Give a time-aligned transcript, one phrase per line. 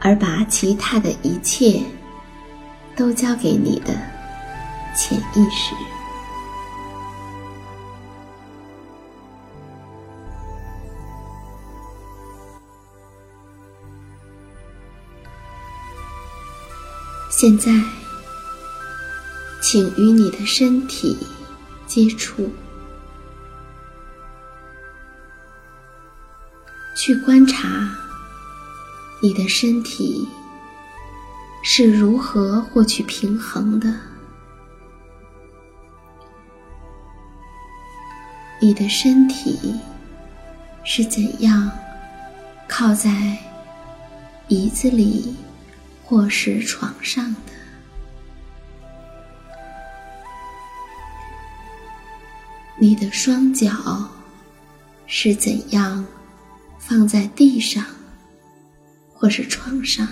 [0.00, 1.82] 而把其他的一切
[2.96, 3.92] 都交给你的
[4.96, 5.74] 潜意识。
[17.30, 17.72] 现在，
[19.62, 21.16] 请与你的身体
[21.86, 22.50] 接触，
[26.94, 28.09] 去观察。
[29.22, 30.26] 你的身体
[31.62, 33.94] 是如何获取平衡的？
[38.58, 39.78] 你的身体
[40.84, 41.70] 是怎样
[42.66, 43.36] 靠在
[44.48, 45.34] 椅子里
[46.02, 47.52] 或是床上的？
[52.78, 53.70] 你的双脚
[55.06, 56.06] 是怎样
[56.78, 57.84] 放在地上？
[59.20, 60.08] 或是床上，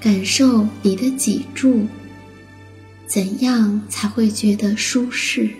[0.00, 1.88] 感受你的脊柱，
[3.08, 5.50] 怎样才会觉得舒适？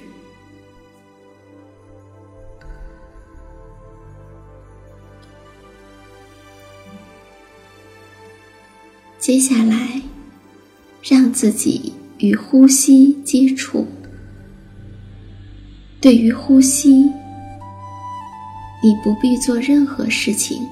[9.19, 10.01] 接下来，
[11.03, 13.89] 让自己与呼吸接触。
[16.01, 17.11] 对于呼吸。
[18.83, 20.69] 你不必做任何事情，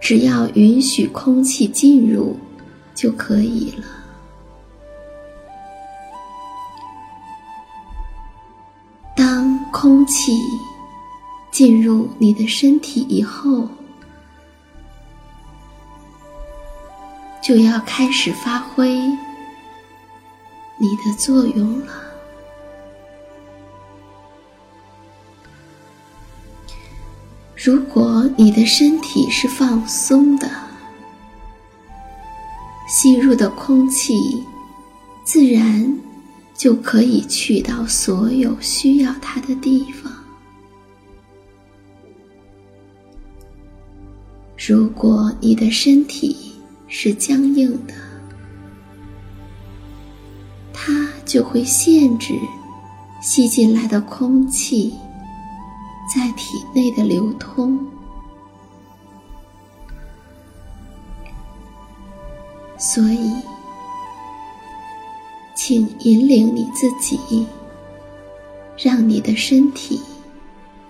[0.00, 2.36] 只要允许空气进入
[2.94, 3.84] 就可以了。
[9.16, 10.32] 当空气
[11.52, 13.68] 进入你的身体以后，
[17.40, 18.92] 就要开始发挥
[20.76, 22.03] 你的作用了。
[27.64, 30.50] 如果你的身体是放松的，
[32.86, 34.44] 吸入的空气
[35.24, 35.98] 自然
[36.54, 40.12] 就可以去到所有需要它的地方。
[44.58, 46.52] 如果你的身体
[46.86, 47.94] 是僵硬的，
[50.70, 52.34] 它就会限制
[53.22, 54.92] 吸进来的空气。
[56.14, 57.76] 在体内的流通，
[62.78, 63.32] 所以，
[65.56, 67.44] 请引领你自己
[68.78, 70.00] 让你的身体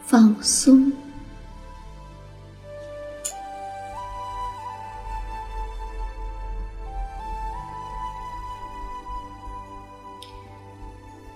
[0.03, 0.93] 放松。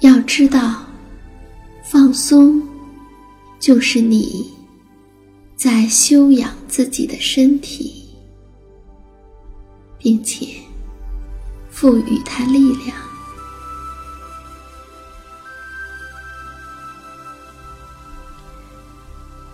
[0.00, 0.82] 要知道，
[1.82, 2.62] 放松
[3.58, 4.50] 就是你
[5.56, 8.04] 在修养自己的身体，
[9.98, 10.46] 并且
[11.70, 12.96] 赋予它力量。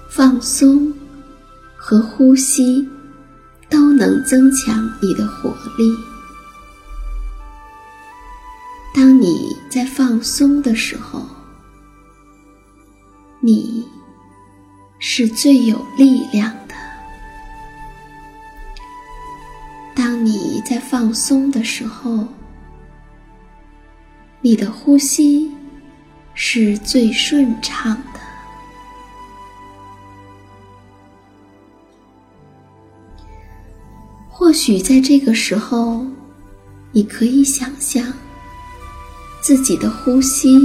[0.09, 0.93] 放松
[1.77, 2.89] 和呼吸
[3.69, 5.93] 都能增强你的活力。
[8.95, 11.27] 当你在放松的时候，
[13.41, 13.85] 你
[15.07, 16.75] 是最有力量的。
[19.95, 22.27] 当你在放松的时候，
[24.41, 25.53] 你的呼吸
[26.33, 28.21] 是最顺畅的。
[34.31, 36.07] 或许在这个时候，
[36.93, 38.11] 你可以想象。
[39.43, 40.59] 自己的呼吸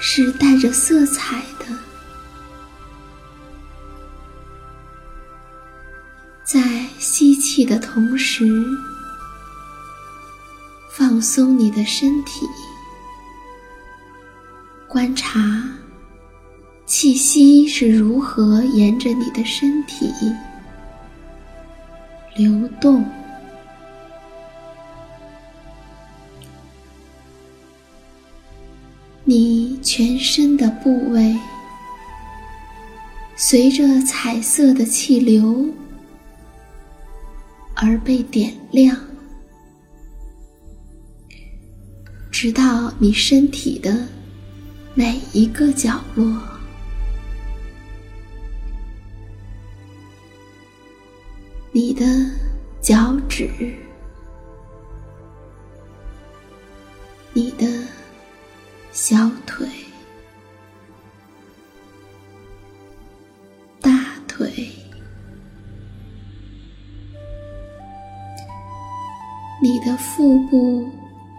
[0.00, 1.66] 是带着色彩的，
[7.64, 8.44] 的同时，
[10.90, 12.46] 放松你的身体，
[14.88, 15.68] 观察
[16.86, 20.12] 气息是如何沿着你的身体
[22.36, 23.04] 流动。
[29.24, 31.38] 你全身的部位
[33.36, 35.72] 随着彩色的气流
[37.82, 38.94] 而被点亮，
[42.30, 44.06] 直到你身体的
[44.94, 46.42] 每一个角落。
[51.72, 52.04] 你的
[52.82, 53.48] 脚趾，
[70.00, 70.88] 腹部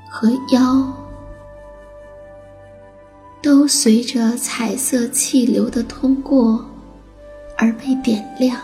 [0.08, 0.94] 和腰，
[3.42, 6.64] 都随着彩色气流的通过
[7.58, 8.56] 而被点亮，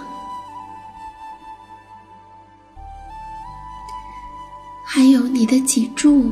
[4.86, 6.32] 还有你的脊柱。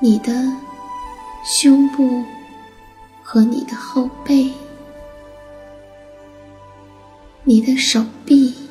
[0.00, 0.32] 你的
[1.44, 2.24] 胸部
[3.22, 4.50] 和你的后背，
[7.44, 8.61] 你的手臂、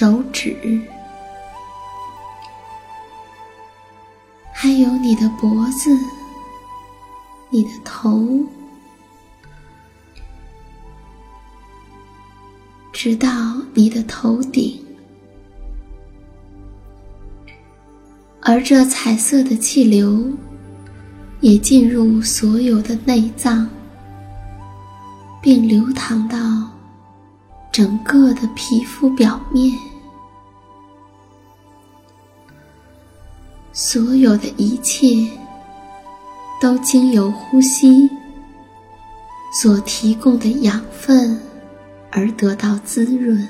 [0.00, 0.56] 手指，
[4.50, 5.94] 还有你的脖子、
[7.50, 8.26] 你的头，
[12.94, 13.28] 直到
[13.74, 14.82] 你的头顶。
[18.40, 20.26] 而这彩色的气流
[21.40, 23.68] 也进入所有的内脏，
[25.42, 26.38] 并流淌到
[27.70, 29.78] 整个的皮肤表面。
[33.82, 35.26] 所有的一切
[36.60, 38.10] 都经由呼吸
[39.54, 41.40] 所提供的养分
[42.10, 43.48] 而得到滋润。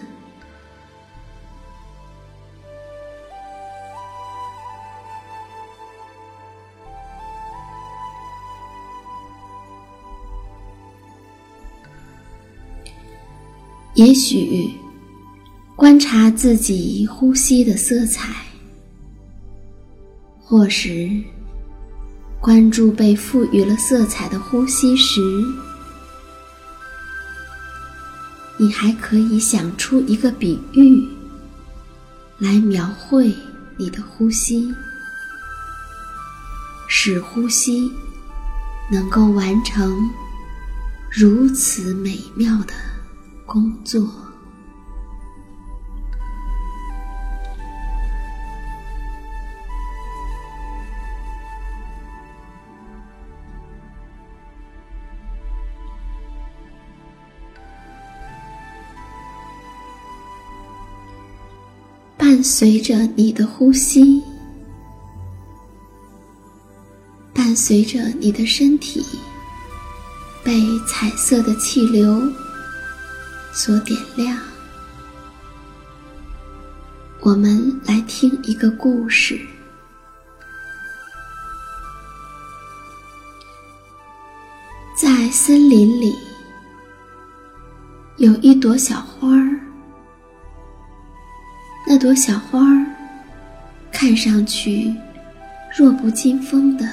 [13.94, 14.70] 也许，
[15.74, 18.32] 观察自己呼吸的色彩，
[20.50, 21.08] 或是
[22.40, 25.20] 关注被赋予了色彩的呼吸时，
[28.56, 31.06] 你还可以想出一个比喻
[32.40, 33.32] 来描绘
[33.76, 34.74] 你的呼吸，
[36.88, 37.88] 使呼吸
[38.90, 39.96] 能够完成
[41.12, 42.74] 如此美妙的。
[43.46, 44.08] 工作，
[62.42, 64.22] 随着你的呼吸，
[67.34, 69.04] 伴随着你的身体
[70.42, 72.22] 被彩色的气流
[73.52, 74.38] 所点亮。
[77.20, 79.38] 我们来听一个故事。
[84.96, 86.14] 在森林里，
[88.16, 89.59] 有一朵小花儿。
[92.00, 92.86] 朵小花儿
[93.92, 94.96] 看上去
[95.76, 96.88] 弱不禁风的，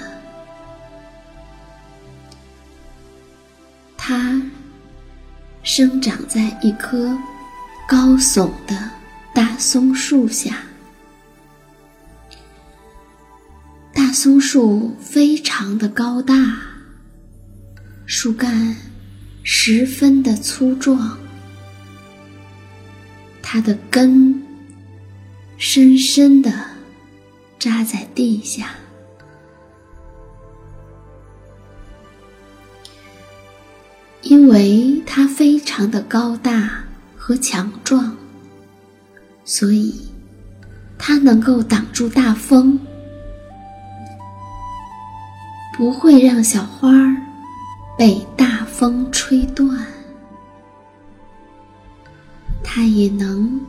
[3.95, 4.41] 它
[5.63, 7.17] 生长在一棵
[7.87, 8.77] 高耸的
[9.33, 10.57] 大松树下。
[13.93, 16.35] 大松树非常的高大，
[18.05, 18.75] 树干
[19.41, 21.17] 十分的粗壮，
[23.41, 24.43] 它的根
[25.57, 26.51] 深深的
[27.57, 28.69] 扎在地下，
[34.21, 36.83] 因为它非常的高大
[37.15, 38.15] 和强壮，
[39.43, 40.07] 所以
[40.97, 42.79] 它能够挡住大风。
[45.75, 47.15] 不会让小花儿
[47.97, 49.85] 被大风吹断，
[52.63, 53.59] 它也能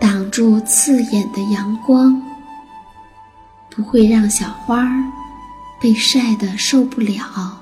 [0.00, 2.20] 挡住刺眼的阳光，
[3.68, 5.04] 不会让小花儿
[5.80, 7.60] 被晒得受不了。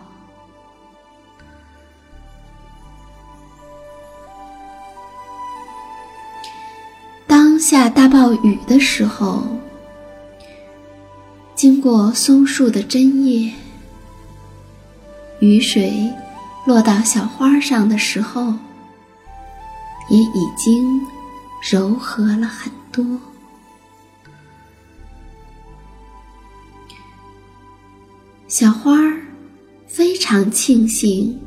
[7.27, 9.43] 当下大暴雨的时候。
[11.55, 13.53] 经过松树的针叶，
[15.41, 16.09] 雨水
[16.65, 18.55] 落到小花上的时候，
[20.09, 21.05] 也已经
[21.61, 23.05] 柔和了很多。
[28.47, 28.97] 小花
[29.87, 31.39] 非常庆幸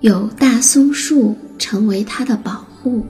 [0.00, 3.06] 有大松树成为它的保护，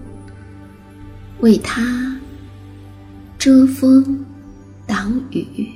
[1.40, 2.16] 为它
[3.38, 4.24] 遮风
[4.86, 5.70] 挡雨。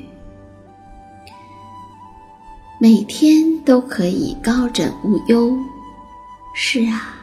[2.78, 5.56] 每天都可以高枕无忧。
[6.54, 7.14] 是啊，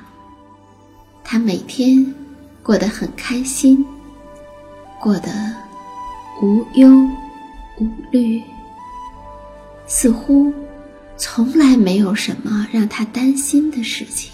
[1.24, 2.16] 它每天
[2.70, 3.84] 过得很开心，
[5.02, 5.32] 过得
[6.40, 6.88] 无忧
[7.80, 8.44] 无虑，
[9.88, 10.54] 似乎
[11.18, 14.32] 从来没有什么让他担心的事情。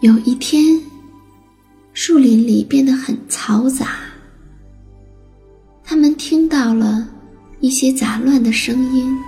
[0.00, 0.82] 有一天，
[1.92, 4.03] 树林里变得很嘈杂。
[6.54, 7.04] 到了
[7.58, 9.18] 一些杂乱的声音，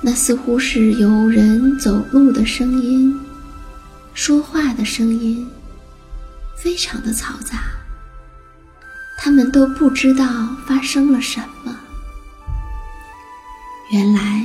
[0.00, 3.16] 那似乎是有人走路的声音、
[4.14, 5.48] 说话的声音，
[6.56, 7.62] 非常的嘈杂。
[9.16, 10.26] 他们都不知道
[10.66, 11.78] 发生了什么。
[13.92, 14.44] 原来。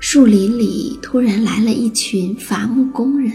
[0.00, 3.32] 树林里突然来了一群伐木工人，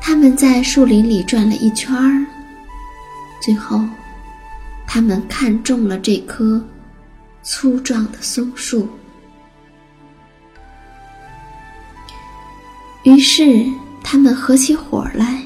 [0.00, 2.24] 他们在树林里转了一圈儿，
[3.42, 3.84] 最后，
[4.92, 6.60] 他们看中了这棵
[7.44, 8.88] 粗壮的松树，
[13.04, 13.64] 于是
[14.02, 15.44] 他们合起伙来，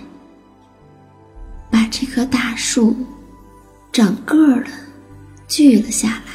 [1.71, 2.97] 把这棵大树
[3.93, 4.71] 整个的
[5.47, 6.33] 锯了下来。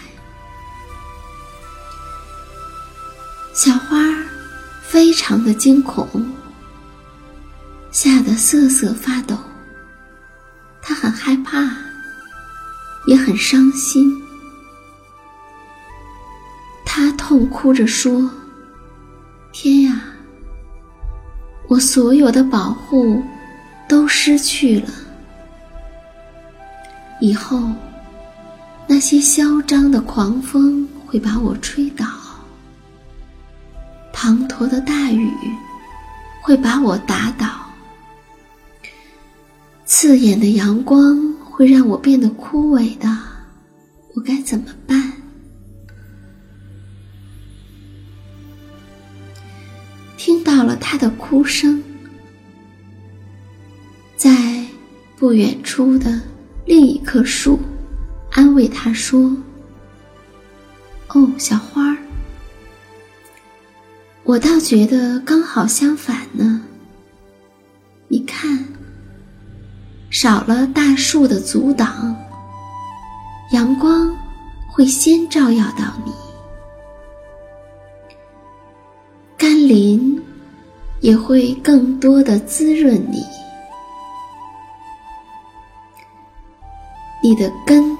[3.55, 3.97] 小花
[4.83, 6.07] 非常的惊恐，
[7.89, 9.35] 吓得瑟瑟发抖。
[10.79, 11.75] 她很害怕，
[13.09, 14.15] 也很伤心。
[16.85, 18.29] 他痛哭着说
[19.51, 19.99] ：“天呀，
[21.67, 23.19] 我所有的保护
[23.87, 24.89] 都失去了。
[27.19, 27.59] 以后，
[28.85, 32.05] 那些嚣张的狂风会把我吹倒。”
[34.13, 35.31] 滂沱的大雨
[36.43, 37.47] 会把我打倒，
[39.85, 41.28] 刺眼的阳光
[41.59, 43.17] 会让我变得枯萎的，
[44.13, 45.11] 我该怎么办？
[50.15, 51.83] 听到了他的哭声，
[54.15, 54.65] 在
[55.17, 56.21] 不远处的
[56.65, 57.59] 另一棵树
[58.31, 59.35] 安慰他说
[61.11, 61.97] ：“哦，小花儿。”
[64.23, 66.61] 我倒觉得刚好相反呢。
[68.07, 68.65] 你看，
[70.11, 72.15] 少了大树的阻挡，
[73.51, 74.13] 阳光
[74.67, 76.11] 会先照耀到你，
[79.37, 80.21] 甘霖
[80.99, 83.23] 也会更多的滋润你，
[87.21, 87.95] 你的根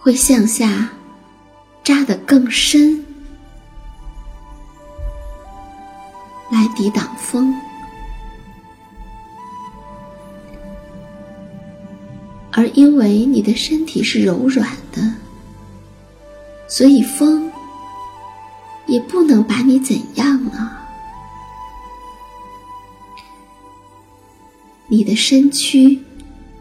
[0.00, 0.88] 会向下
[1.84, 3.04] 扎得更深。
[6.50, 7.54] 来抵挡风。
[12.56, 15.12] 而因为你的身体是柔软的，
[16.66, 17.52] 所以风
[18.86, 20.88] 也不能把你怎样啊。
[24.88, 26.00] 你的身躯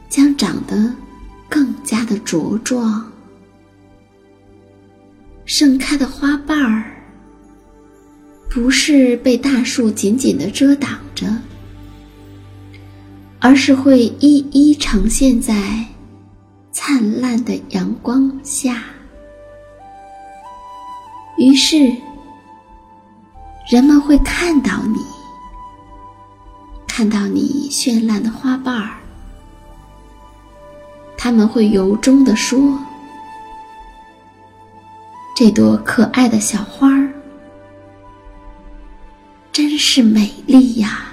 [0.09, 0.93] 将长得
[1.47, 3.09] 更加的茁壮，
[5.45, 6.91] 盛开的花瓣儿
[8.49, 11.25] 不是被大树紧紧的遮挡着。
[13.45, 15.85] 而是会一一呈现在
[16.71, 18.81] 灿烂的阳光下，
[21.37, 21.77] 于是
[23.69, 24.97] 人们会看到你，
[26.87, 28.97] 看到你绚烂的花瓣儿，
[31.15, 32.79] 他们会由衷的说
[35.37, 37.13] ：“这朵可爱的小花儿
[39.51, 41.09] 真是美丽呀。”